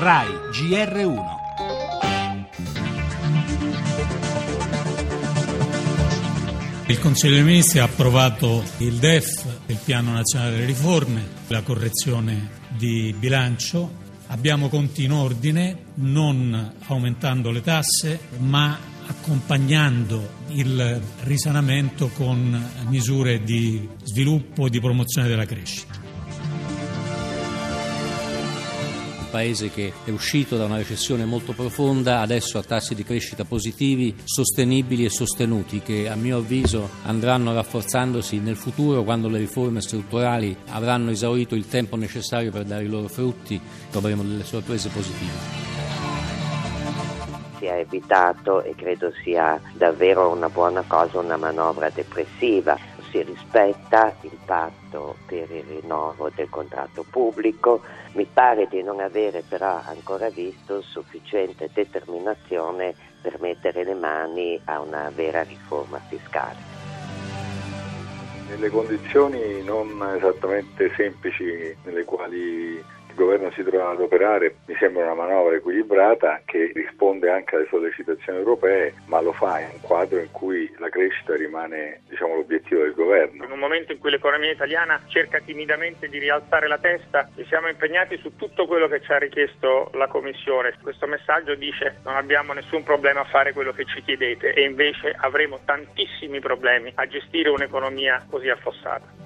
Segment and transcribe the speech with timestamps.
[0.00, 1.18] RAI GR1
[6.86, 12.48] Il Consiglio dei Ministri ha approvato il DEF, il Piano Nazionale delle Riforme, la correzione
[12.68, 13.92] di bilancio.
[14.28, 23.86] Abbiamo conti in ordine, non aumentando le tasse, ma accompagnando il risanamento con misure di
[24.04, 25.99] sviluppo e di promozione della crescita.
[29.30, 34.14] Paese che è uscito da una recessione molto profonda, adesso ha tassi di crescita positivi,
[34.24, 40.56] sostenibili e sostenuti, che a mio avviso andranno rafforzandosi nel futuro quando le riforme strutturali
[40.70, 43.60] avranno esaurito il tempo necessario per dare i loro frutti,
[43.90, 45.78] troveremo delle sorprese positive
[47.60, 52.74] si è evitato e credo sia davvero una buona cosa una manovra depressiva.
[53.10, 59.42] Si rispetta il patto per il rinnovo del contratto pubblico, mi pare di non avere
[59.48, 66.56] però ancora visto sufficiente determinazione per mettere le mani a una vera riforma fiscale.
[68.48, 72.82] Nelle condizioni non esattamente semplici nelle quali
[73.20, 78.38] governo si trova ad operare mi sembra una manovra equilibrata che risponde anche alle sollecitazioni
[78.38, 82.94] europee, ma lo fa in un quadro in cui la crescita rimane diciamo, l'obiettivo del
[82.94, 83.44] governo.
[83.44, 87.68] In un momento in cui l'economia italiana cerca timidamente di rialzare la testa, ci siamo
[87.68, 90.74] impegnati su tutto quello che ci ha richiesto la Commissione.
[90.82, 95.14] Questo messaggio dice non abbiamo nessun problema a fare quello che ci chiedete e invece
[95.14, 99.20] avremo tantissimi problemi a gestire un'economia così affossata.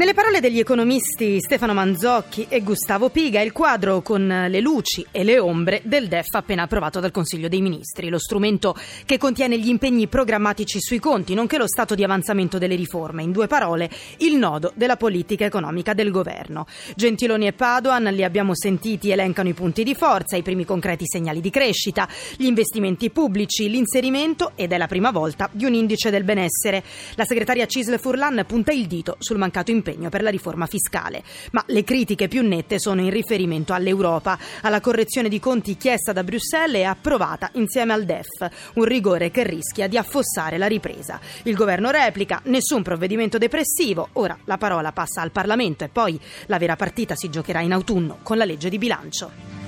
[0.00, 5.24] Nelle parole degli economisti Stefano Manzocchi e Gustavo Piga, il quadro con le luci e
[5.24, 9.68] le ombre del DEF appena approvato dal Consiglio dei Ministri, lo strumento che contiene gli
[9.68, 13.24] impegni programmatici sui conti, nonché lo stato di avanzamento delle riforme.
[13.24, 16.64] In due parole, il nodo della politica economica del governo.
[16.96, 21.42] Gentiloni e Padoan li abbiamo sentiti, elencano i punti di forza, i primi concreti segnali
[21.42, 26.24] di crescita, gli investimenti pubblici, l'inserimento, ed è la prima volta, di un indice del
[26.24, 26.82] benessere.
[27.16, 31.22] La segretaria Cisle Furlan punta il dito sul mancato impegno impegno per la riforma fiscale.
[31.52, 36.24] Ma le critiche più nette sono in riferimento all'Europa, alla correzione di conti chiesta da
[36.24, 41.20] Bruxelles e approvata insieme al DEF, un rigore che rischia di affossare la ripresa.
[41.44, 46.58] Il governo replica, nessun provvedimento depressivo, ora la parola passa al Parlamento e poi la
[46.58, 49.59] vera partita si giocherà in autunno con la legge di bilancio.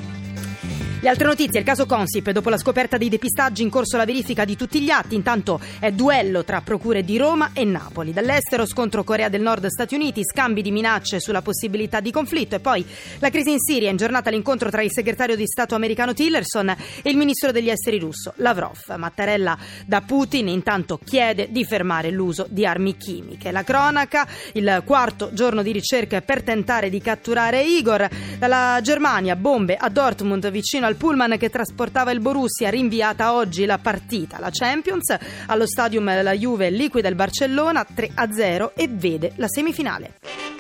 [1.03, 4.45] Le altre notizie, il caso Consip, dopo la scoperta dei depistaggi in corso la verifica
[4.45, 8.13] di tutti gli atti, intanto è duello tra procure di Roma e Napoli.
[8.13, 12.87] Dall'estero scontro Corea del Nord-Stati Uniti, scambi di minacce sulla possibilità di conflitto e poi
[13.19, 17.11] la crisi in Siria, in giornata l'incontro tra il segretario di Stato americano Tillerson e
[17.11, 18.79] il ministro degli esteri russo Lavrov.
[18.97, 23.51] Mattarella da Putin intanto chiede di fermare l'uso di armi chimiche.
[23.51, 28.09] La cronaca, il quarto giorno di ricerca per tentare di catturare Igor.
[28.39, 33.65] Dalla Germania, bombe a Dortmund vicino al al pullman che trasportava il Borussia, rinviata oggi
[33.65, 34.39] la partita.
[34.39, 35.17] La Champions
[35.47, 40.52] allo stadium la Juve liquida il Barcellona 3-0 e vede la semifinale.